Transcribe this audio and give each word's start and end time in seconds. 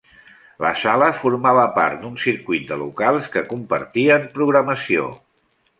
La 0.63 0.71
sala 0.83 1.09
formava 1.23 1.67
part 1.77 2.01
d'un 2.05 2.17
circuit 2.23 2.67
de 2.73 2.81
locals 2.85 3.31
que 3.37 3.47
compartien 3.55 4.31
programació. 4.41 5.11